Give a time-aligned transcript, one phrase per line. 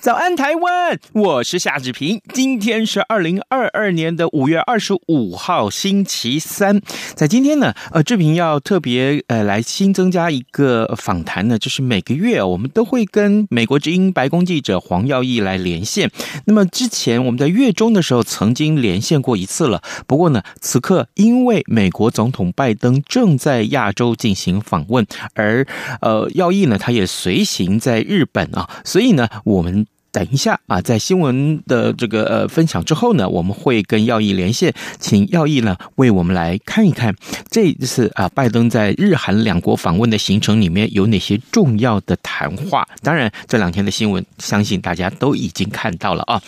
[0.00, 0.98] 早安，台湾！
[1.12, 2.22] 我是夏志平。
[2.32, 6.80] 今天是二零二二年的五月二十五号，星期三。
[7.14, 16.10] 在今天呢，呃，志平要特别呃来新增加一个访谈呢，就是每个月我们都会跟美国之音白宫记者黄耀毅来连线。
[16.46, 25.66] 那么之前我们在月中的时候曾经连线过一次了，不过呢，此刻因为美国总统拜登正在亚洲进行访问，而
[26.00, 29.86] 呃耀毅呢他也随行在日本啊，所以呢我们。
[30.12, 37.14] 等一下啊，在新闻的这个呃分享之后呢，我们会跟耀毅连线，请耀毅呢为我们来看一看
[37.48, 42.88] 这一次啊拜登在日韩两国访问的行程里面有哪些重要的谈话。
[43.02, 46.42] 当然，这两天的新闻相信大家都已经看到了啊。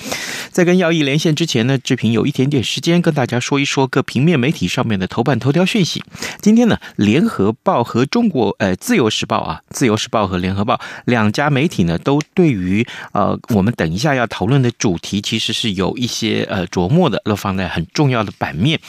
[0.50, 6.02] 在跟耀毅连线之前呢，志平有一点点时间跟大家说一说各平面媒体上面的头版头条讯息。
[6.40, 13.38] 今天呢，联合报和中国呃自由时报啊，自由时报和联合报两家媒体呢都对于呃。
[13.52, 18.80] 我们等一下要讨论的主题其实是有一些呃琢磨的，都放在很重要的版面。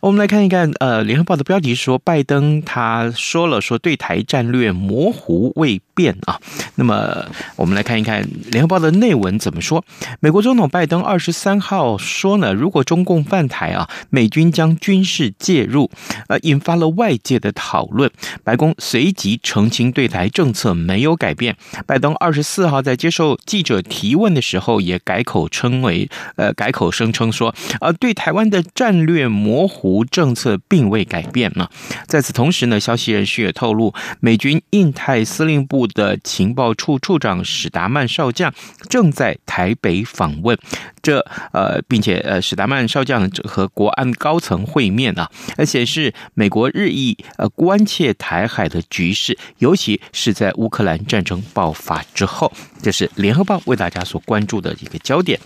[0.00, 6.38] 我们来看一看，呃，《联合报》的标题说，拜登他说了说对台战略模糊未变啊。
[6.74, 7.24] 那么
[7.56, 9.82] 我们来看一看《联合报》的内文怎么说。
[10.20, 15.90] 美国总统拜登二十三号说呢，如果中共犯台啊，美军将军事介入，
[16.28, 18.10] 呃，引发了外界的讨论。
[18.44, 21.56] 白宫随即澄清对台政策没有改变。
[21.86, 24.14] 拜登二十四号在接受记者提。
[24.16, 31.68] 问的时候也改口称为，呃，改口声称说，呃，对台湾的战略模糊政策并未改变呢。
[32.06, 38.52] 在此同时呢，消息人士也透露，美军印太司令部的情报处处长史达曼少将
[38.88, 40.58] 正在台北访问。
[41.00, 52.52] 这呃，并且呃，史达曼少将和国安高层会面啊，而且是美国日益呃关切台海的局势，尤其是在乌克兰战争爆发之后。
[52.82, 53.76] 这是联合报为。
[53.76, 55.38] 大家所关注的一个焦点。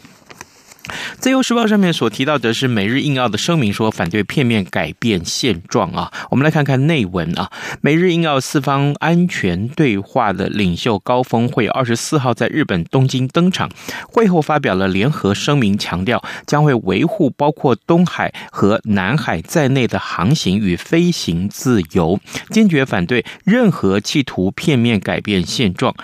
[1.18, 6.10] 自由时报上面所提到的是美日印澳的声明，说反对片面改变现状啊。
[6.30, 7.50] 我们来看看内文啊。
[7.80, 13.70] 美日印澳四方安全对话的领袖高峰会二十四号在日本东京登场，
[14.08, 22.18] 会后发表了联合声明，强调将会维护包括东海和南海在内的航行与飞行自由，
[22.50, 25.94] 坚决反对任何企图片面改变现状。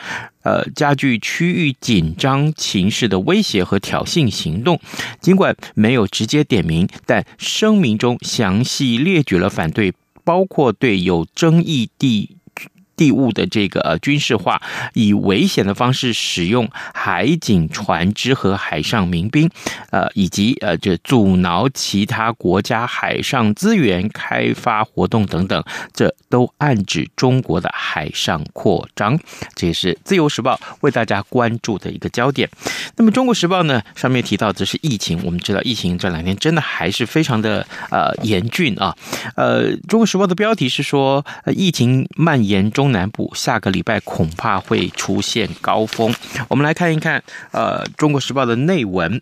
[0.46, 4.80] 呃，加剧区域紧张情势的威胁和挑衅行动，
[5.20, 9.92] 尽管没有直接点名，但声明中详细列举了反对，
[10.22, 12.35] 包括对有争议地。
[12.96, 14.60] 地物的这个军事化，
[14.94, 19.48] 以危险的方式使用海警船只和海上民兵，
[19.90, 25.62] 呃，以及呃这阻挠其他国家海上资源开发活动等等，
[25.92, 29.18] 这都暗指中国的海上扩张。
[29.54, 32.48] 这也是自由时报为大家关注的一个焦点。
[32.96, 38.96] 那么中国时报呢，上面提到的是疫情，我们知道疫情这两天真的还是非常的呃严峻啊。
[39.34, 42.85] 呃，中国时报的标题是说，呃，疫情蔓延中。
[42.86, 46.14] 中南部下个礼拜恐怕会出现高峰。
[46.46, 47.20] 我们来看一看，
[47.50, 49.20] 呃，《中国时报》的内文。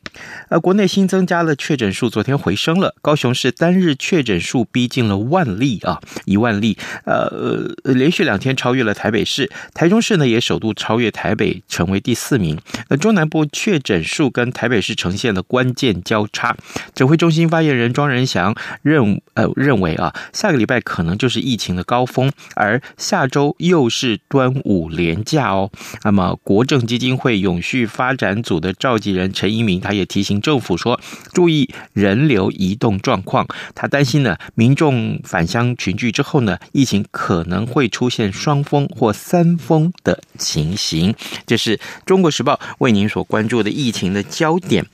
[0.51, 2.95] 呃，国内新增加了确诊数，昨天回升了。
[3.01, 6.77] 高雄市单日确诊数逼近了万例啊，一万例。
[7.07, 12.61] 呃，连续两天超越了台北市，台中市呢也首度超越台北，成为第四名。
[12.91, 16.55] 那，中南部确诊数跟台北市呈现了关键交叉。
[16.95, 23.54] 指挥中心发言人庄人祥认呃认为啊，下个礼拜可能就是疫情的高峰，而下周。
[23.59, 25.71] 又是端午连假哦，
[26.03, 31.01] 那么国政基金会永续发展组的召集人陈一鸣，他也提醒政府说，
[31.33, 33.47] 注意人流移动状况。
[33.75, 41.15] 他担心呢，民众返乡群聚之后呢，疫情可能会出现双峰或三峰的情形。
[41.47, 44.85] 这是中国时报为您所关注的疫情的焦点。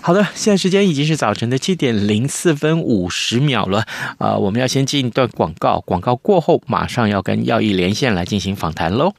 [0.00, 3.84] 好的，现在时间已经是早晨的七点零四分五十秒了
[4.18, 8.08] 啊，我们要先进一段广告，广告过后马上要跟耀毅连线。
[8.08, 9.12] 现来进行访谈喽，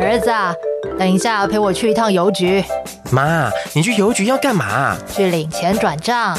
[0.00, 0.54] 儿子啊，
[0.96, 2.64] 等一下陪我去一趟邮局。
[3.10, 4.96] 妈，你去邮局要干嘛？
[5.12, 6.38] 去领钱转账。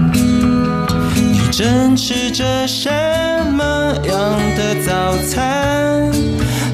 [1.51, 2.89] 正吃着什
[3.51, 6.09] 么样的早餐？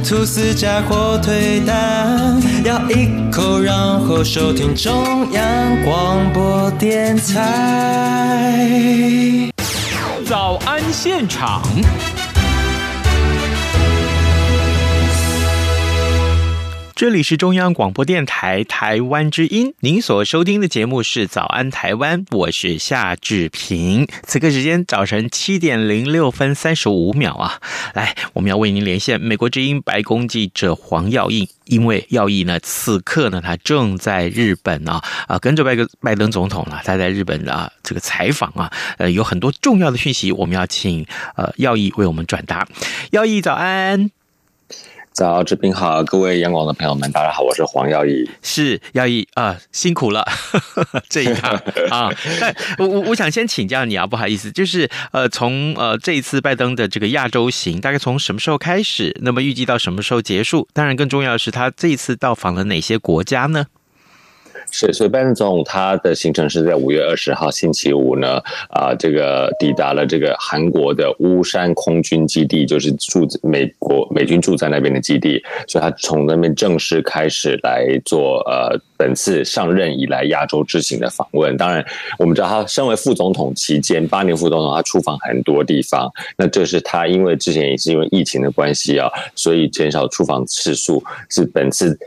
[0.08, 5.44] 吐司加火腿蛋，咬一口，然后收听中央
[5.84, 8.72] 广播电台。
[10.26, 11.62] 早安现场。
[16.98, 24.08] 这里是中央广播电台台湾之音，您所收听的节目是《早安台湾》，我是夏志平。
[24.24, 27.62] 此刻时间早晨七点零六分三十五秒啊，
[27.94, 41.06] 来，我们要为您连线美国之音白宫记者黄耀毅，因为耀毅呢，此刻呢，他正在日本啊啊，跟着拜个拜登总统呢，他在日本啊这个采访啊，呃，有很多重要的讯息，我们要请
[41.36, 42.68] 呃耀毅为我们转达。
[43.12, 44.10] 耀毅早安。
[45.18, 50.24] 早，志斌好，各位央广的朋友们，大家好，我是黄耀义，是耀义啊，辛苦了
[51.10, 51.60] 这一趟
[51.90, 52.12] 啊。
[52.40, 59.18] 但我我我想先请教你啊，不好意思，就是呃，从呃这一次拜登的这个亚洲行，大概从什么时候开始？
[59.24, 60.68] 那么预计到什么时候结束？
[60.72, 63.66] 当然，更重要的是，他这一次到访了哪些国家呢？
[64.70, 68.38] 是，所以拜登总统他的行程是在五月二十号星期五呢，
[68.70, 81.56] 啊，这个抵达了这个韩国的乌山空军基地，就是驻美国美军驻在那边的基地，所以他从那边正式开始来做呃本次上任以来亚洲之行的访问。
[81.56, 81.84] 当然，
[82.20, 91.98] 我们知道他身为副总统期间八年副总统，他出访很多地方，那这是他因为之前也是因为疫情的关系啊，所以减少出访次数，是本次。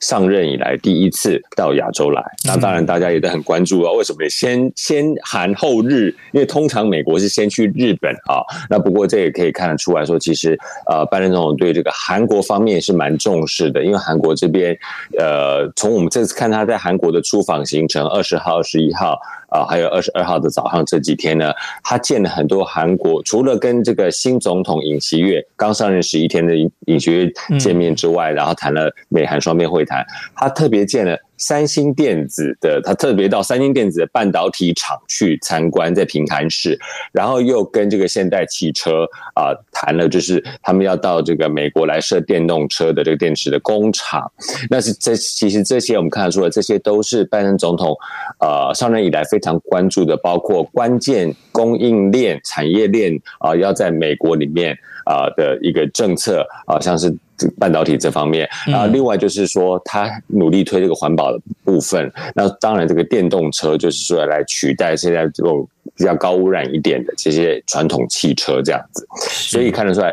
[0.00, 3.92] 上任以来第一次到亚洲来，那当然大家也都很关注啊。
[3.92, 6.14] 为什么先先韩后日？
[6.32, 8.42] 因为通常美国是先去日本啊。
[8.68, 13.84] 那不过这也可以看得出来说，其实呃，拜登总统对这个韩国方面是蛮重视的。
[13.84, 14.76] 因为韩国这边
[15.18, 19.18] 呃，从我们这次看他在韩国的出访行程，二十号、二十一号。
[19.50, 21.52] 啊，还有二十二号的早上这几天呢，
[21.82, 30.04] 他见了很多韩国，除了跟这个新总统尹锡悦刚上任十一天的尹尹锡悦见面之外，然后谈了美韩双边会谈，
[30.34, 31.18] 他特别见了。
[31.40, 36.78] 三星电子的，他特别到三星电子的半导体厂去参观，在平潭市，
[37.10, 39.04] 然后又跟这个现代汽车
[39.34, 44.30] 啊谈了，就是他们要到这个美国来设电动车的这个电池的工厂。
[44.68, 47.96] 那是这其实这些我们看得出来，这些都是拜登总统
[48.38, 57.16] 呃上任以来非常关注的，包括关键供应链、产业链啊，要在美国里面啊的一个政策啊，像是。
[57.58, 62.10] 半导体这方面，然后另外就是说，他努力推这个环保的部分。
[62.34, 65.66] 那当然，这个电动车就是说来取代现在这种
[65.96, 70.12] 比较高污染一点的这些传统汽车这样子，所以看得出来。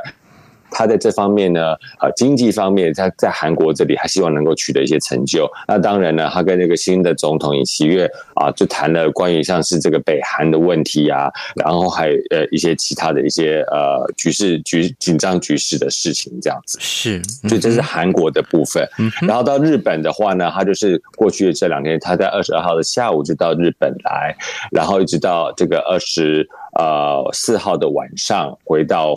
[0.69, 5.49] 他在这方面呢，呃，经济方面，他在韩国这里，还希望能够取得一些成就。
[5.67, 16.77] 那当然呢，他跟那个新的总统尹锡悦啊，就谈了关于像是这个北韩的问题啊，然后还有呃一些其他的一些呃局势局紧张局势的事情，这样子。
[16.81, 18.87] 是，所以这是韩国的部分。
[18.99, 24.35] 嗯，然后到日本的话呢，他就是过去的这两天，他在二十二号的下午就到日本来，
[24.71, 26.47] 然后一直到这个二十
[26.77, 29.15] 呃四号的晚上回到。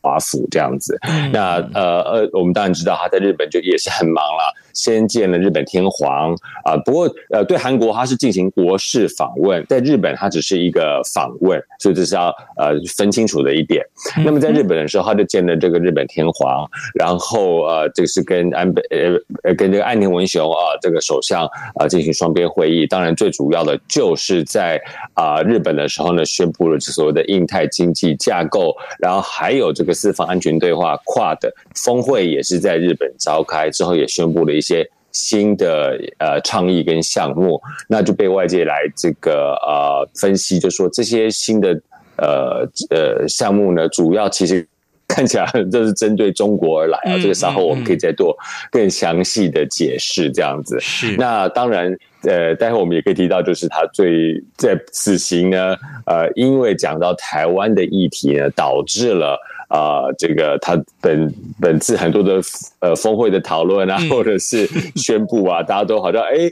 [0.00, 0.98] 华府这样子，
[1.32, 4.54] 那呃呃，我们当然知道他在日本就也是很忙了。
[4.74, 6.32] 先见了日本天皇
[6.64, 13.84] 啊，不过呃，对韩国他是进行国事访问，在日本他只是一个访问，所以这是要呃分清楚的一点。
[14.24, 16.64] 那么在日本的时候，他就见了这个日本天皇，
[16.94, 22.86] 然后呃，这个是跟安倍呃呃跟这个岸田文雄啊这个首相啊进行双边会议。
[22.86, 24.80] 当然，最主要的就是在
[25.14, 34.68] 啊日本的时候呢，宣布了所谓的印太经济架构，然后还有这个四方安全对话 QUAD 峰会也是在日本召开之后，也宣布了一些。
[34.68, 41.70] 些新的呃倡议跟项目，那就被外界来这个呃分析，就说这些新的
[42.18, 44.68] 呃呃项目呢，主要其实。
[45.08, 48.36] 看起来这是针对中国而来啊，这个稍后我们可以再做
[48.70, 50.78] 更详细的解释，这样子。
[50.80, 51.16] 是。
[51.16, 62.40] 那当然，呃，待会我们也可以提到，就是他最在此行呢，呃，因为讲到台湾的议题呢，导致了啊、呃，这个他本本次很多的
[62.80, 66.50] 呃峰会的讨论啊，或者是宣布啊，大家都好像哎。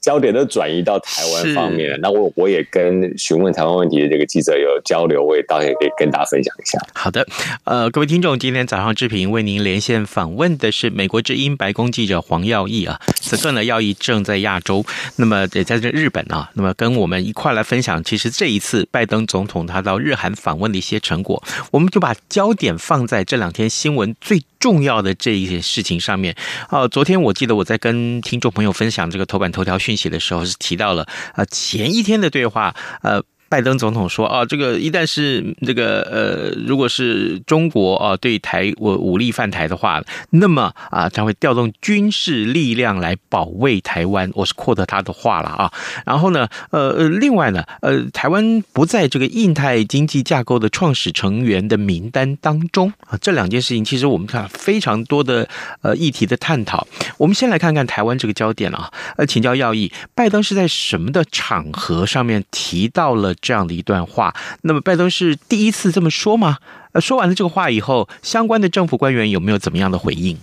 [0.00, 6.78] 焦点都转移到台湾方面了，那我我也跟询问台湾问题的这个记者有交流，我也倒也可以跟大家分享一下。
[6.94, 7.26] 好的，
[7.64, 13.00] 呃，各位听众，今天早上志平为您连线访问的是美国之音白宫记者黄耀义啊。
[13.20, 14.84] 此刻呢，耀义正在亚洲，
[15.16, 26.34] 那么也在这日本啊，那么跟我们一块来分享，其实这一次拜登总统他到日韩访问的一些成果，我们就把焦点放在这两天新闻最重要的这一些事情上面。
[26.70, 33.22] 啊，昨天我记得我在跟听众朋友分享这个头版头条讯息的时候，是提到了啊前一天的对话，呃。
[33.54, 44.28] 拜登总统说：“啊，这个一旦是这个呃，如果是中国啊对台我武力犯台的话，那么啊，他会调动军事力量来保卫台湾。
[44.34, 45.72] 我是 quote 他的话了啊。
[46.04, 53.16] 然后呢，呃呃，另外呢，呃，台湾不在这个印太经济架构的创始成员的名单当中啊。
[53.20, 55.48] 这两件事情其实我们看非常多的
[55.82, 56.84] 呃议题的探讨。
[57.18, 58.90] 我们先来看看台湾这个焦点啊。
[59.16, 66.56] 呃，请教要义，拜登是在什么的场合上面提到了？”这样的一段话，那么拜登是第一次这么说吗？
[66.92, 70.38] 呃，说完了这个话以后，相关的政府官员有没有怎么样的回应？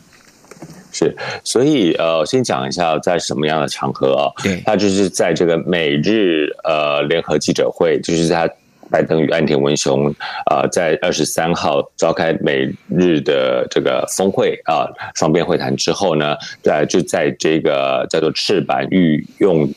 [0.91, 4.23] 是，所以呃，先讲一下在什么样的场合啊？
[4.43, 8.47] 对，他就是在这个美日呃联合记者会，就是他
[8.91, 10.13] 拜登与岸田文雄
[10.45, 19.67] 啊、呃，在二十三号召开美日的这个峰会啊、呃，双边会谈之后呢，在就在这个叫做赤坂御用。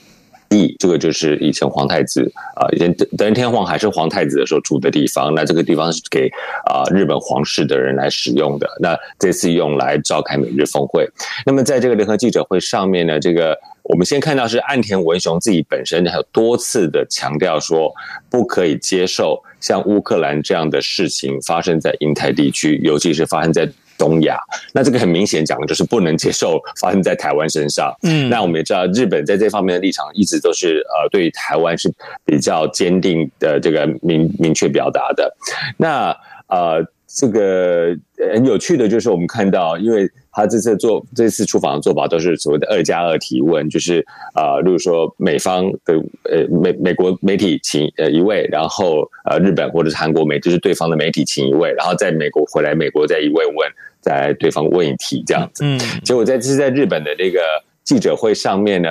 [0.78, 2.20] 这个就是以前皇太子
[2.56, 5.34] 啊，以前德仁天皇还是皇太子的时候住的地方。
[5.34, 6.28] 那这个地方是给
[6.66, 8.68] 啊日本皇室的人来使用的。
[8.80, 11.08] 那这次用来召开美日峰会。
[11.46, 17.92] 那么在这个联合记者会上面呢，这个我们先看到是岸田文雄自己本身还有多次的强调说，
[18.28, 23.68] 不可以接受像乌克兰这样的事情发生在印太地区，尤其是发生在。
[23.96, 24.38] 东亚，
[24.72, 27.94] 那这个很明显讲的就是不能接受发生在台湾身上。
[28.02, 31.92] 嗯，那我们也知道，日本在这方面的立场一直都是呃，对台湾是
[32.24, 35.34] 比较坚定的，这个明明确表达的。
[35.76, 36.16] 那
[36.48, 36.84] 呃，
[37.14, 37.96] 这个
[38.32, 44.04] 很有趣的就是我们看到，因为他这次做这次出访的做法都是所谓的二加二提问，就是
[44.34, 45.94] 啊，例如说美方的
[46.24, 53.56] 呃美美国媒体请呃一位，然后呃日本或者是韩国媒就是对方的媒体请一位，然后在美国回来美国再一位问。
[54.04, 57.40] 在对方问一题这样子，嗯，结果在这是在日本的这个
[57.84, 58.90] 记者会上面呢，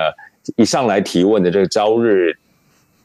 [0.56, 2.36] 一上来提问的这个朝日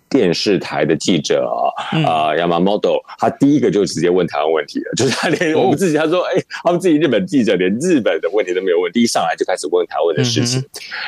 [0.09, 10.62] 电视台的记者啊，啊，Yamamoto，他第一个就直接问台湾问题了，就是他连我们自己，他说，哎，他们自己日本记者连日本的问题都没有问，第一上来就开始问台湾的事情，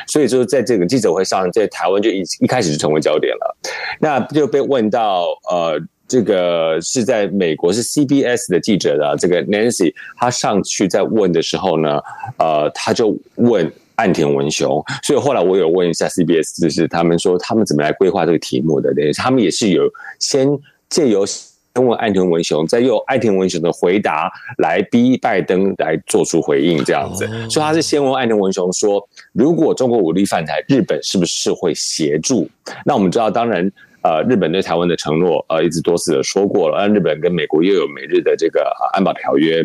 [0.07, 3.57] 所以说在这个记者会上，在台湾就一一开始就成为焦点了，
[3.99, 5.81] 那就被问到呃。
[6.07, 12.01] 这个是在美国是 CBS 的记者的这个 Nancy，他上去在问的时候呢，
[12.37, 19.83] 呃，他就问岸田文雄，所以后来我有问一下 CBS，就是他们说他们怎么来规划这个题目的，等于他们也是有
[20.19, 20.49] 先
[20.89, 32.49] 借由先问岸田文雄，再用岸田文雄的回答来逼拜登来做出回应，这样子，所以他是先问岸田文雄说，如果中国武力犯台，日本是不是会协助？
[32.83, 33.71] 那我们知道，当然。
[34.03, 36.75] 呃，日本对台湾的承诺，呃，一直多次的说过了。
[36.75, 39.63] 而日本跟美国又有美日的这个安保条约。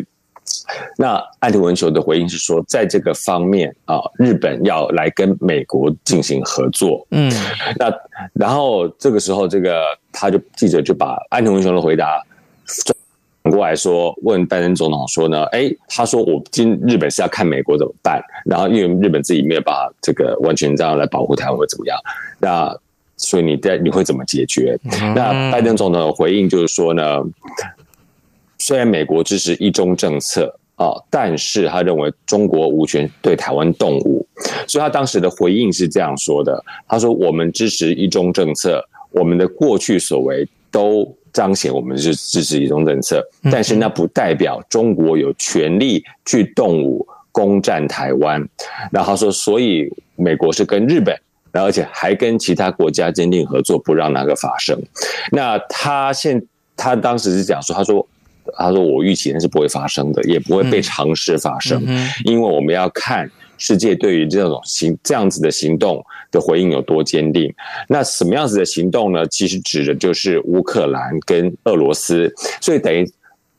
[0.97, 7.05] 那岸田文雄的回应是说，在这个方面啊，日本要来跟美国进行合作。
[7.11, 7.31] 嗯，
[7.77, 7.93] 那
[8.33, 12.21] 然后这个时候，这个他就记者就把岸田文雄的回答
[12.85, 21.97] 转过来说，问拜登总统说呢，哎，他说我今日本是要看美国怎么办，然后因为日本自己没有办法这个完全这样来保护台湾，会怎么样？
[22.39, 22.77] 那。
[23.19, 24.79] 所以你在你会怎么解决？
[25.15, 27.19] 那拜登总统的回应就是说呢，
[28.67, 34.27] 虽然美国支持一中政策啊，但是他认为中国无权对台湾动武，
[34.67, 48.45] 所以他当时的回应是这样说的：他说我们支持一中政策，我们的过去所为都彰显我们是支持一中政策，但是那不代表中国有权利去动武攻占台湾。
[48.91, 51.17] 然后他说，所以美国是跟日本。
[51.53, 54.79] 而且还跟其他国家坚定合作，不让那个发生。
[55.31, 56.39] 那他现
[56.75, 58.05] 他当时是讲说，他说，
[58.57, 61.83] 他说我预期那是不会发生的，也不会被尝试发生，
[62.25, 67.53] 因为我们要看世界对于这种行这样子的行动的回应有多坚定。
[67.87, 69.25] 那什么样子的行动呢？
[69.27, 73.09] 其实指的就是乌克兰跟俄罗斯，所以等于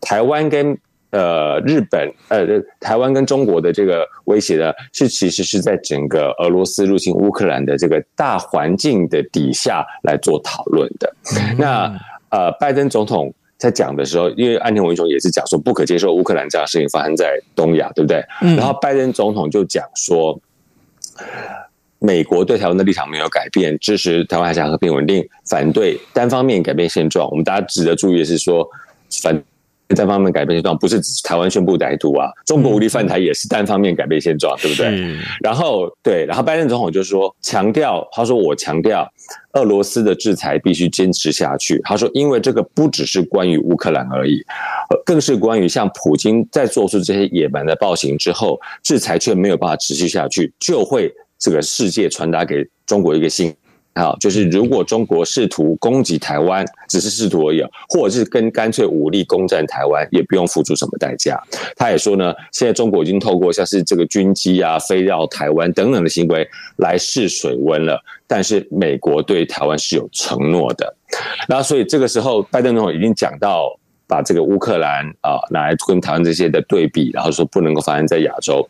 [0.00, 0.78] 台湾跟。
[1.10, 2.46] 呃，日本呃，
[2.80, 11.10] 台湾跟中国的这个威胁呢，是其实是在整个俄罗斯入侵乌克兰的这个大环境的底下来做讨论的。
[11.34, 18.24] 嗯、那呃，拜登总统在讲的时候，因为岸田文雄也是讲说不可接受乌克兰这样的事情发生在东亚，对不对？
[18.40, 20.40] 嗯、然后拜登总统就讲说，
[21.98, 27.28] 美国对台湾的立场没有改变，支持台湾海峡和平稳定，反对单方面改变现状。
[27.28, 28.66] 我们大家值得注意的是说，
[29.22, 29.42] 反。
[29.94, 35.16] 单方面改变现状，不是只是台湾宣布台独啊，中国无力犯台也是单方面改变现状，对不对？
[35.40, 39.10] 然后对，然后拜登总统就说强调，他说我强调，
[39.54, 41.80] 俄罗斯的制裁必须坚持下去。
[41.84, 44.42] 他说，因为这个不只是关于乌克兰而已，
[45.06, 53.54] 更是关于像普京在做出这些野蛮的暴行之后，制裁却没有办法持续下去，就会这个世界传达给中国一个信。
[53.98, 61.38] 好，就是如果中国试图攻击台湾，只是试图而已，或者是跟干脆武力攻占台湾，也不用付出什么代价。
[61.76, 70.94] 他也说呢，现在中国已经透过像是这个军机啊飞绕台湾等等的行为来试水温了，但是美国对台湾是有承诺的。
[71.48, 73.78] 那所以这个时候，拜登总统已经讲到。
[74.10, 78.66] 把这个乌克兰啊来跟台湾这些的对比，然后说不能够发生在亚洲。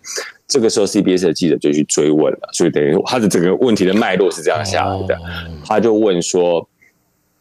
[0.48, 5.16] 这个时候，CBS 的记者就去追问了，所以等于他的整个问题的脉络是这样下来的。
[5.64, 6.66] 他就问说，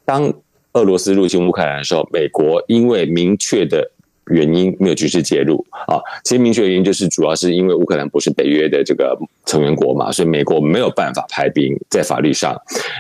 [0.04, 0.32] 当
[0.74, 3.90] 俄罗斯入侵乌克兰的时候，美国因为明确的
[4.28, 5.98] 原因没有军事介入啊。
[6.26, 12.56] 其实明确原因就是主要是因为乌克兰不是北约的这个成员国嘛，所以美国没有办法派兵在法律上。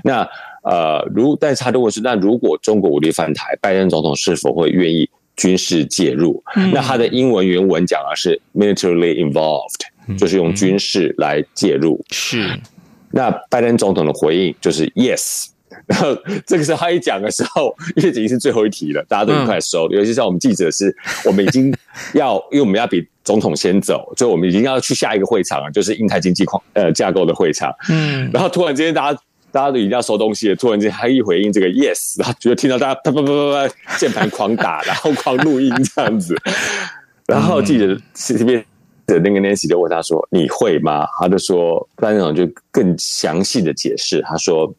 [0.05, 0.27] 那
[0.63, 6.43] 呃，如但是他的问是，那如果中国武力犯台，拜登总统是否会愿意军事介入？
[6.55, 11.99] 嗯、那他的英文原文讲的是 militarily involved，、嗯、就是用军事来介入。
[12.11, 12.59] 是，
[13.11, 15.47] 那拜登总统的回应就是 yes。
[15.85, 19.95] 然后这个时候他一讲的时候，因为已经是最后一题了，大家都快收了。
[19.95, 21.73] 嗯、尤其像我们记者是，我们已经
[22.13, 27.73] 要， 因为我们要比总统先走，所以我们已经要去下一个会场了，就是印太经济框呃架构的会场。
[27.89, 29.19] 嗯，然后突然之间大家。
[29.49, 36.36] 大家都已经要收东西了，突然间他一回应这个 yes，然后就听到大家啪啪啪啪啪键盘狂打，然后狂录音这样子。
[37.25, 38.65] 然后记者这边的
[39.08, 44.72] 那个 Nancy 就问他说：“你会吗？”他就说：“班长就更详细的解释，他说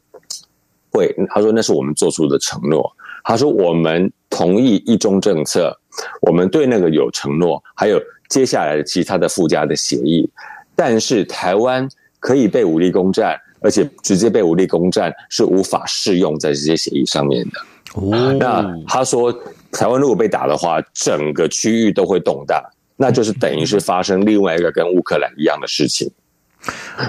[0.91, 2.89] 会，他说那是我们做出的承诺。
[3.23, 5.75] 他说我们同意一中政策，
[6.21, 10.29] 我们对那个有承诺，还有接下来的其他的附加的协议。
[10.75, 11.87] 但是台湾
[12.19, 17.59] 可以被武力攻占。”而且直接被武力攻占是无法适用在这些协议上面的。
[17.95, 19.37] 哦，那他说，
[19.69, 22.63] 台湾如果被打的话，整个区域都会动荡，
[23.01, 26.11] 那就是等于是发生另外一个跟乌克兰一样的事情。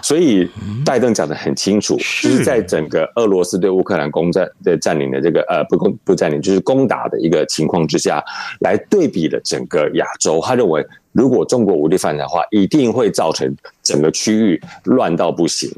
[0.01, 0.49] 所以
[0.85, 8.23] 拜登讲的很清楚，就是在整个俄罗斯对乌克兰攻占的占领的这个呃不攻不占领，就是攻打的一个情况之下，
[8.61, 10.41] 来对比了整个亚洲。
[10.41, 15.69] 他认为，如果中国武力犯台的话，一定会造成整个区域乱到不行。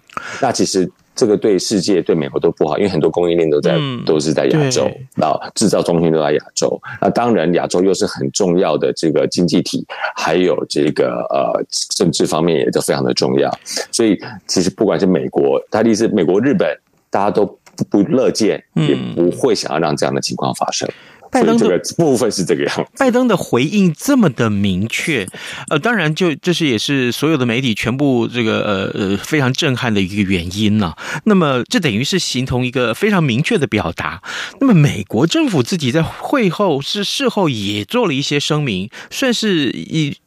[0.43, 0.89] 那其实。
[1.15, 6.81] 这个对世界、对美国都不好，因为很多供应链都在、嗯、都是在亚洲，然后制造中心都在亚洲。
[7.01, 9.85] 那当然，亚洲又是很重要的这个经济体，
[10.17, 11.63] 还有这个呃
[11.97, 13.51] 政治方面也都非常的重要。
[13.91, 16.75] 所以，其实不管是美国，他的意思，美国、日本，
[17.11, 17.45] 大家都
[17.77, 20.89] 不不乐见，也不会想要让这样的情况发生。
[21.33, 25.27] 拜登这个部分是这个样，拜登的回应这么的明确，
[25.71, 30.99] 呃，当然就这是也是所有的媒体全部这个呃呃非常震撼的一个原因呢、啊。
[31.25, 34.23] 那么这等于是形同一个非常明确的表达。
[34.61, 40.19] 那么美国政府自己在会后是事后也做了一些声明，算是以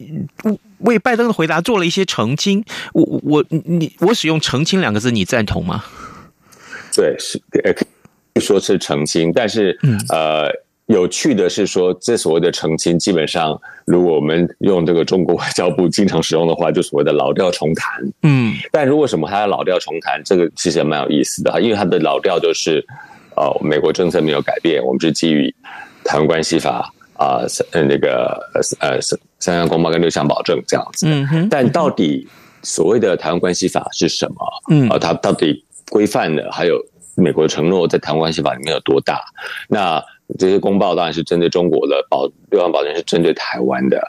[0.79, 2.65] 为拜登的回答做了一些澄清。
[2.93, 5.83] 我我你我使用澄清两个字，你赞同吗？
[6.95, 7.85] 对，是可
[8.33, 10.64] 以说是澄清，但是、嗯、呃。
[10.87, 17.87] 有趣的是说，这所谓的澄清，基本上如果我们用这个中国外交部经常使用的话，就所谓的老调重弹。
[18.21, 22.85] 嗯，但如果什么它的老调重弹，这个其实也蛮有意思的哈，因为它的老调就是，
[23.35, 25.53] 哦，美国政策没有改变，我们是基于
[26.03, 28.39] 台湾关系法啊，呃，那个
[28.79, 31.07] 呃三三项公报跟六项保证这样子。
[31.09, 31.49] 嗯哼。
[31.49, 32.27] 但到底
[32.61, 34.35] 所谓的台湾关系法是什么？
[34.69, 36.79] 嗯啊，它到底规范的还有
[37.15, 39.19] 美国的承诺在台湾关系法里面有多大？
[39.67, 40.03] 那
[40.37, 44.01] 这些公报当然是针对中国的，保六项保证是针对台湾的。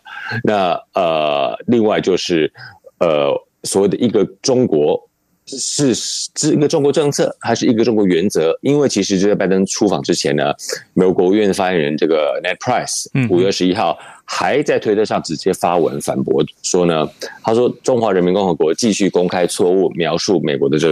[0.43, 2.53] 那呃，另外就是
[2.99, 3.33] 呃，
[3.65, 4.99] 所谓的一个中国
[5.47, 8.53] 是是一个中国政策，还是一个中国原则？
[8.63, 10.53] 因为其实就在拜登出访之前呢，
[10.95, 17.09] 美国国务院的发言人这个 Net Price，五月十一号还在推特上直接发文反驳说呢，
[17.45, 20.89] 他说中华人民共和国继续公开错误描述美国的这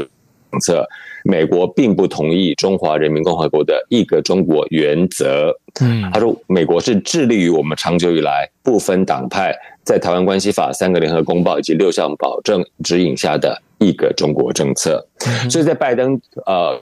[0.53, 0.89] 政策，
[1.25, 5.53] 美国并不同意中华人民共和国的一个中国原则。
[5.81, 13.61] 嗯，他说美国是致力于我们长久以来不分党派在台湾关系法三个联合公报以及六项保证指引下的。
[13.79, 15.05] 一个中国政策，
[15.51, 16.81] 所以在拜登呃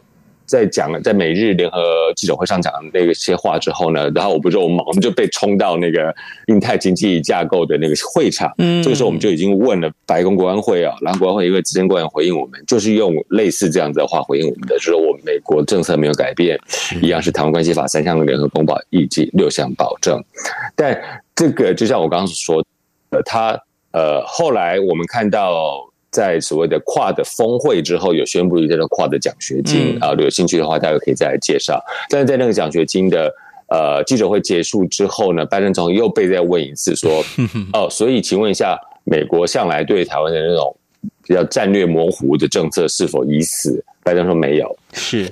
[0.52, 1.80] 在讲了在美日联合
[2.14, 6.14] 记者会上讲的那些话之后呢，然后我不是我们我们就被冲到那个
[6.48, 16.60] 印太经济架构的那个会场，嗯，这个时候我们就已经问了白宫国安会啊，然后国安会一位资深官员回应我们，就是用类似这样子的话回应我们的，就是说我们美国政策没有改变，
[17.00, 20.22] 一样是台湾关系法三项的联合公报以及六项保证，
[20.76, 21.00] 但
[21.34, 22.64] 这个就像我刚刚所说
[23.10, 23.58] 的，他
[23.92, 25.90] 呃后来我们看到。
[26.12, 31.82] 在所谓的跨的峰会之后，有宣布一个跨的奖学金啊，如果有兴趣的话，大家可以再来介绍。
[32.10, 33.32] 但是在那个奖学金的
[33.68, 37.24] 呃记者会结束之后呢，拜登总统又被再问一次说，
[37.72, 40.76] 哦，所以请问一下，美国向来对台湾的那种
[41.26, 43.82] 比较战略模糊的政策是否已死？
[44.04, 45.30] 拜登说没有，是。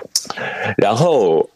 [0.79, 1.47] 然后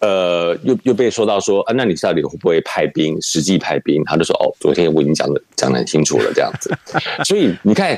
[0.00, 3.16] 呃，又又被说到说啊，那你到底会不会派兵？
[3.22, 4.02] 实际派兵？
[4.06, 6.76] 他就说哦，昨天我已经讲的讲的很清楚了，这样子。
[7.24, 7.96] 所以你看。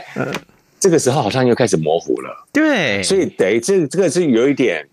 [0.84, 4.86] 这个时候好像又开始模糊了，对，所以等于这这个是有一点，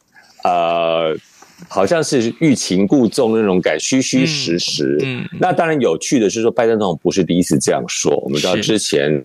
[0.46, 1.14] 呃，
[1.68, 4.98] 好像是欲擒故纵那种感，虚虚实实。
[5.02, 8.16] 嗯，嗯，那当然有趣的是说，拜登总统不是第一次这样说。
[8.24, 9.22] 我们知道之前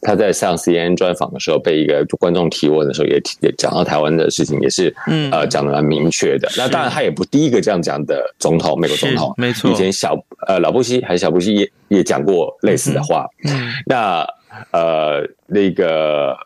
[0.00, 6.50] 他在上 CNN 专访的时候，被一个观众提问的时候，也也讲到台湾的事情，也是嗯呃讲的蛮明确的。
[6.56, 13.28] 那当然他也不第一个这样讲的总统，美国总统没错，以前小呃老布希还是小布希也也讲过类似的话。
[13.44, 14.26] 嗯，嗯那。
[14.72, 16.36] 呃，那个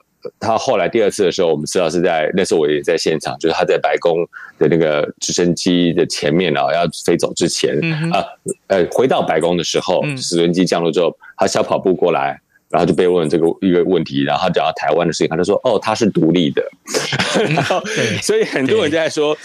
[0.40, 4.26] 他后来第二次的时候，我们知道是在那时候我也在现场，就是他在白宫
[4.58, 7.78] 的那个直升机的前面啊，要飞走之前
[8.12, 8.24] 啊，
[8.68, 12.40] 呃，回到白宫的时候，直升机降落之后，他小跑步过来，
[12.70, 16.62] 然后就被问这个一个问题，然后讲到台湾的事情，他就说：“哦，他是独立的。
[17.54, 17.82] ”然后，
[18.22, 19.36] 所以很多人在说，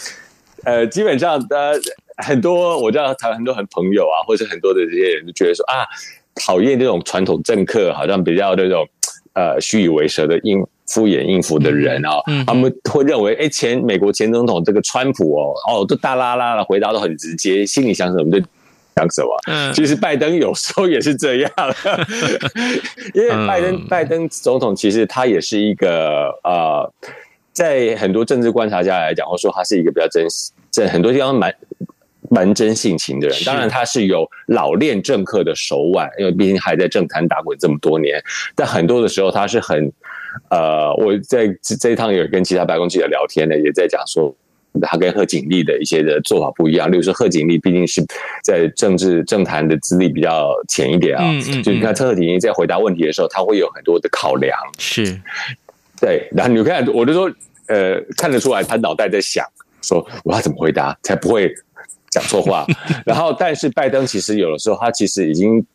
[0.63, 1.73] 呃，基本上呃，
[2.17, 5.83] 很多我知道台湾很多很朋友啊，或者很多的这些人就觉得说啊。
[6.39, 8.87] 讨厌这种传统政客，好像比较那种
[9.33, 18.39] 呃虚以为蛇的应敷衍应付的人啊、哦，嗯嗯、他们会认为，哎，前美国前总统这个川普哦，哦，都大拉拉的回答都很直接，心里想什么就
[18.95, 19.29] 讲什么。
[19.47, 21.51] 嗯，其实拜登有时候也是这样，
[23.13, 26.91] 因为拜登、嗯、拜登总统其实他也是一个呃，
[27.53, 31.53] 在很多政治观察家来讲，或说他是一个比较真实，在很多地方蛮。
[32.29, 38.21] 蛮真性情的人，当然他是有老练政客的手腕，因为毕竟还在政坛打滚这么多年。
[38.55, 39.91] 但很多的时候，他是很
[40.49, 41.47] 呃，我在
[41.79, 44.33] 这一趟有跟其他白宫记者聊天呢，也在讲说
[44.81, 46.91] 他跟贺锦丽的一些的做法不一样。
[46.91, 48.05] 例如说，贺锦丽毕竟是
[48.43, 55.19] 在政治政坛的资历比较浅一点啊，嗯嗯嗯，就你看贺锦丽在回答问题的时候，他会有很多的考量，是
[55.99, 56.29] 对。
[56.31, 57.31] 然后你看，我就说，
[57.67, 59.43] 呃，看得出来他脑袋在想，
[59.81, 61.51] 说我要怎么回答才不会。
[62.11, 62.65] 讲错话，
[63.05, 65.65] 然后但是拜登其实有的时候他其实已经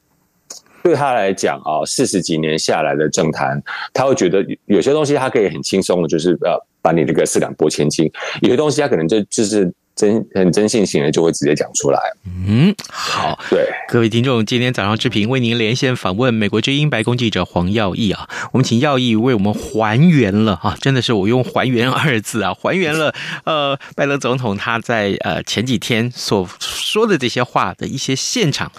[0.83, 8.11] 对他来讲啊，四十几年下来的政坛，他会觉得有些东西他可以很轻松的，就是呃把你这个四两拨千斤，
[8.43, 9.73] 有些东西他可能就就是。
[9.97, 11.99] 真很真性情的就会直接讲出来。
[12.47, 13.67] 嗯，好，对。
[13.89, 28.73] 各位听众，今天早上志平为您连线访问美国之音白宫记者黄耀义啊，我们请耀义为我们还原了啊，真的是我用“还原”二字啊，还原了呃拜登总统他在呃前几天所说的这些话的一些现场，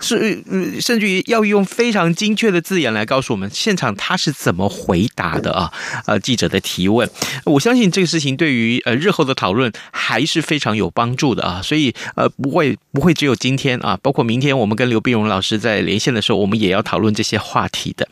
[0.00, 0.42] 是
[0.80, 5.72] 甚至于要用非常精确的字眼来告诉我们现场他是怎么回答的啊，
[6.06, 7.08] 呃记者的提问，
[7.44, 10.72] 我相信这个事情对于呃日后的讨论还是非常。
[10.72, 18.06] 非常有帮助的啊，所以呃不会不会只有今天啊，包括明天我们跟刘碧荣老师在连线的时候，我们也要讨论这些话题的。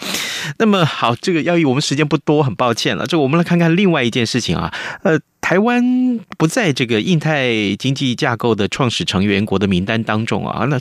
[0.59, 3.07] 那么好，这个要以我们时间不多，很抱歉了。
[3.07, 10.67] 这我们来看看另外一件事情啊，呃，台湾不在这个印太经济架构的创始成员国的名单当中啊。
[10.69, 10.79] 那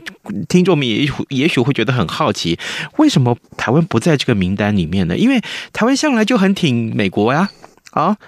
[0.49, 2.57] 听众们也也许会觉得很好奇，
[2.97, 5.15] 为什么台湾不在这个名单里面呢？
[5.15, 5.39] 因为
[5.71, 7.51] 台湾向来就很挺美国呀。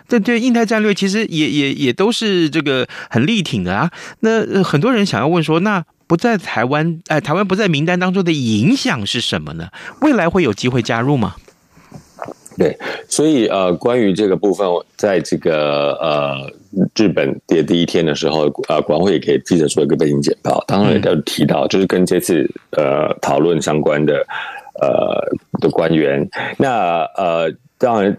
[0.07, 3.91] 这对印太战略其实也也也都是这个很力挺的啊。
[4.21, 9.69] 那很多人想要问说，那不在台湾，哎，台湾不在名单当中的影响是什么呢？
[10.01, 11.35] 未来会有机会加入吗？
[12.57, 16.51] 对，所以呃，关于这个部分，在这个呃
[16.95, 24.15] 日本的第一天的时候，呃，国安会也给记者做一个背景简报，当然也都提到，就是跟这次呃讨论相关的
[24.81, 25.23] 呃
[25.61, 28.17] 的官员，那呃当然。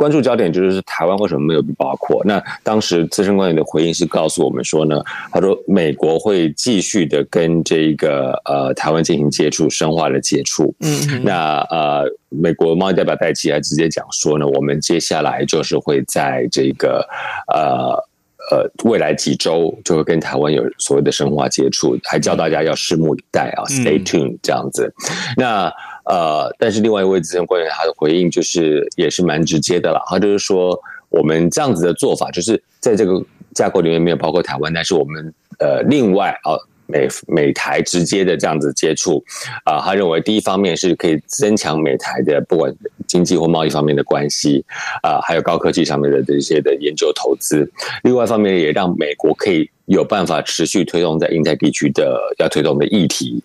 [0.00, 2.22] 关注焦点就是台湾为什么没有被包括？
[2.24, 4.98] 那当时资深官员的回应是告诉我们说呢，
[5.30, 10.74] 他说美国会继续的跟这个呃台湾进行接触，深化的接触。
[10.80, 17.06] 嗯，那呃美国贸易代表戴奇还直接讲说呢，我们接下来就是会在这个
[17.52, 18.02] 呃。
[18.50, 24.92] 呃，未来几周就会跟台湾有所谓的深化接触，还叫大家要拭目以待啊，Stay tuned 这样子。
[24.98, 25.72] 嗯、那
[26.10, 30.76] 呃，但是另外一位资深官员他的回应就是也是蛮直接的了，他就是说
[31.08, 33.22] 我们这样子的做法，就是在这个
[33.54, 36.58] 架构里面没有包括台湾，但是我们呃另外啊。
[36.92, 39.22] 美美台直接的这样子接触，
[39.62, 42.74] 啊、他认为第一方面是可以增强美台的不管
[43.06, 44.64] 经济或贸易方面的关系，
[45.00, 47.70] 啊、还有高科技上面的这些的研究投资。
[48.02, 53.40] 另外一方面也让美国可以有办法持续推动在印太地区的要推动的议题。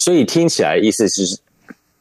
[0.00, 1.38] 所以听起来意思是，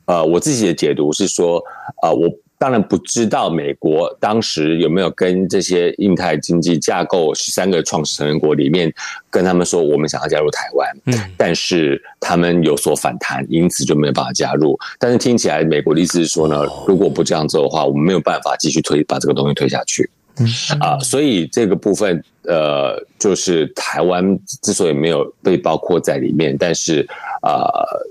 [0.06, 1.58] 呃，我自己的解读是说，
[2.02, 2.30] 啊、呃，我。
[2.62, 8.94] 当然不知道美国当时有没有跟这些印太经济架构十三个创始成员国里面
[9.32, 14.78] 跟他们说，我们想要加入台湾，嗯，但是他们有所反弹，因此就没有办法加入。
[15.00, 20.46] 但是听起来美国的意思是说呢，如果不这样做的话，我们没有办法继续推把这个东西推下去，嗯
[20.80, 27.02] 啊，所以这个部分呃，就是台湾之所以没有被包括在里面，但是
[27.42, 27.58] 啊。
[27.58, 28.11] 呃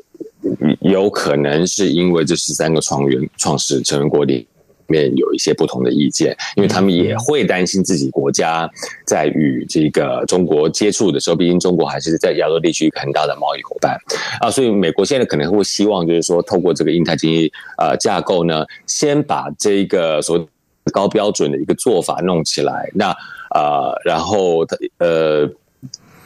[0.81, 4.47] 有可能是因为这十三个创员创始成员国里
[4.87, 8.69] 面有一些不同的意见，因为他们也会担心自己国家
[9.07, 13.97] 在与这个中国接触的时候，毕竟中国还是在亚洲地区很大的贸易伙伴
[14.41, 20.47] 啊，所以美国现在可能会希望就是说，透过这个印太经济呃架构呢，先把这个所谓
[20.93, 23.15] 高标准的一个做法弄起来，那
[23.55, 24.67] 呃，然后
[24.99, 25.49] 呃，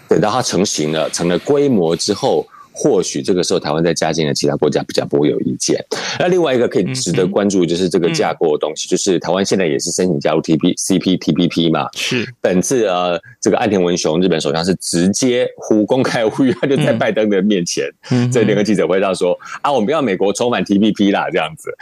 [0.09, 2.47] 等到它成型了，成了规模之后。
[2.77, 5.83] 或许这个时候台湾在加进来，其他国家比较不会有意见。
[6.19, 11.89] 那另外一个可以值得关注，就是这个架构的东西，就是台湾现在也是申请加入 T P C P T P P 嘛。
[11.95, 12.29] 是。
[12.41, 17.89] 本次呃，这个岸田文雄日本首相是直接呼公开呼吁，他就在拜登的面前，
[18.33, 21.73] 在那个记者会上说啊，我们要美国重返 T P P 啦，这样子。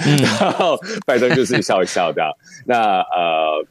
[0.40, 2.30] 然后 拜登就是笑一笑这样。
[2.66, 3.66] 那呃，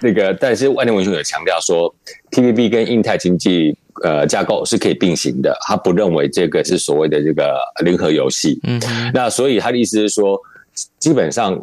[0.00, 1.92] 那个但是岸田文雄有强调说
[2.32, 3.76] ，T P P 跟印太经济。
[4.02, 8.58] 呃，架构是可以并行的，他不认为这个是所谓的这个零和游戏。
[8.62, 8.80] 嗯，
[9.12, 10.40] 那所以他的意思是说，
[10.98, 11.62] 基本上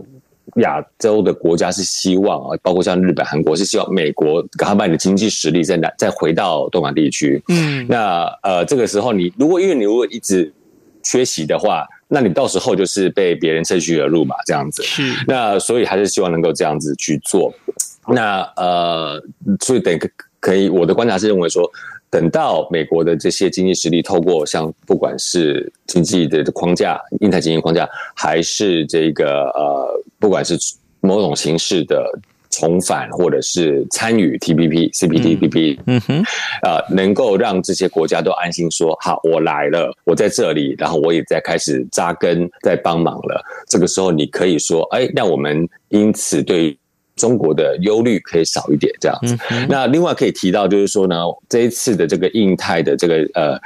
[0.58, 7.44] 亚洲的国家是希望啊，包括像日本、韩国，是希望美国赶快把你的经济实力再拿再回到东亚地区。
[7.50, 10.54] 嗯，那呃，这个时候你如果因为你如果一直
[11.02, 14.84] 缺席的话，那你到时候就是被别人趁虚而入嘛，这样子。
[14.84, 17.52] 是，那所以还是希望能够这样子去做。
[18.08, 19.22] 那呃，
[19.62, 19.94] 所以等
[20.40, 21.70] 可以，我的观察是认为说。
[22.12, 30.58] 等到美国的这些经济实力透过像不管是经济的框架、印太经济框架，还是这个呃，不管是
[31.02, 32.12] 某种形式的
[32.50, 36.24] 重返或者是参与 TPP、CPTPP，嗯哼，
[36.64, 43.40] 啊，能够让这些国家都安心说好，我来了，我在这里，然后我也在开始扎根，在帮忙了。
[43.68, 46.76] 这个时候，你可以说，哎，那我们因此对。
[47.20, 49.38] 中国的忧虑可以少一点，这样子。
[49.68, 51.16] 那另外可以提到，就是说呢，
[51.48, 53.60] 这一次的这个印太的这个呃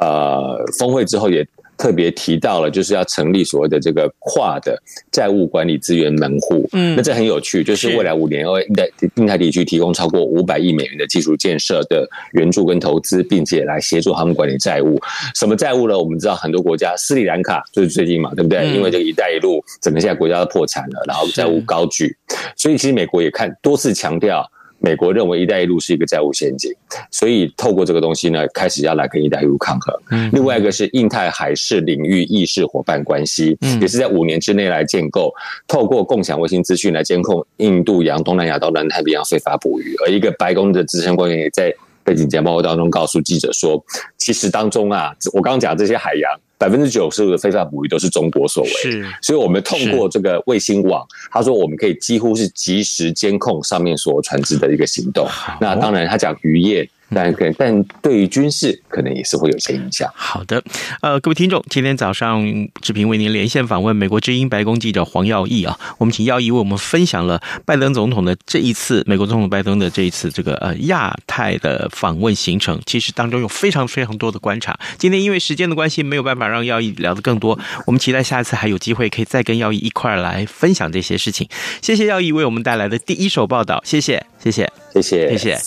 [0.00, 1.46] 呃峰会之后也。
[1.84, 6.66] 特别提到了，就是要成立所谓的这个跨的债务管理资源门户。
[6.72, 14.98] 嗯，那这很有趣，就是未来五年为印太印太地区提供超过五百亿美元的基础建设的援助跟投资，并且来协助他们管理债务。
[15.34, 15.98] 什么债务呢？
[15.98, 18.60] 我们知道很多国家，斯里兰卡就是最近嘛，对不对？
[18.60, 22.16] 嗯、因为这个“一带一路”，整个现在国家都破产了，然后债务高举，
[22.56, 24.50] 所以其实美国也看多次强调。
[24.78, 26.70] 美国认为“一带一路”是一个债务陷阱，
[27.10, 29.94] 所以透过这个东西呢，开始要来跟“一带一路”抗衡。
[30.10, 35.32] 嗯，另外一个是印太海事领域意识伙伴关系，嗯，也是在五年之内来建构，
[35.66, 39.94] 透过共享卫星资讯来监控印度洋、东南亚到南太平洋非法捕鱼。
[40.04, 43.82] 而一个白宫的资深官员也在背景简报当中告诉记者说，
[44.18, 46.40] 其实当中啊，我刚刚讲这些海洋。
[46.56, 55.26] 百分之九十五的非法捕鱼都是中国所为，是，所以我们通过这个卫星网，他说我们可以几乎是及时监控上面所有船只的一个行动。
[55.60, 56.88] 那当然，他讲渔业。
[57.14, 60.10] 但可但对于军事可能也是会有些影响。
[60.14, 60.62] 好的，
[61.00, 62.44] 呃，各位听众，今天早上
[62.82, 74.78] 志平为您连线访问美国之音白宫记者黄耀毅啊，我们请耀毅为我们分享了拜登总统的这一次美国总统拜登的这一次这个呃亚太的访问行程，其实当中有非常非常多的观察。
[74.98, 81.48] 今天因为时间的关系，没有办法让耀毅聊得更多，我们期待下一次还有机会可以再跟耀毅一块儿来分享这些事情。
[81.80, 84.26] 谢谢耀毅为我们带来的第一手报道，谢谢。
[84.44, 84.70] 谢谢。
[84.92, 85.58] 谢谢，谢谢。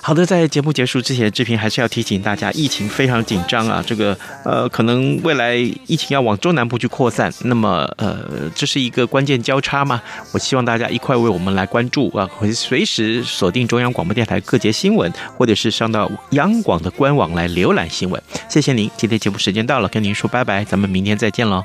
[0.00, 3.84] 好的，在节目结束之前，志平还是要提醒大家，疫情非常紧张啊。
[3.86, 10.00] 这个呃，可能未来疫情要往中南部去扩散，那么呃，这是一个关键交叉嘛。
[10.32, 18.22] 我希望大家一块为我们来关注啊，会随时锁定中央广播电台各节新闻，或者是上到央广的官网来浏览新闻。
[18.48, 21.62] 谢谢您，今天节目时间到了，跟您说拜拜，咱们明天再见喽。